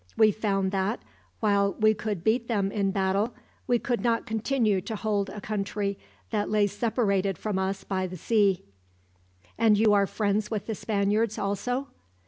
[0.17, 0.99] We found that,
[1.41, 3.35] while we could beat them in battle,
[3.67, 5.95] we could not continue to hold a country
[6.31, 8.63] that lay separated from us by the sea."
[9.59, 11.89] "And you are friends with the Spaniards also?"